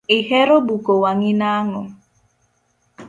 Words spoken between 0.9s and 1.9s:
wangi nango?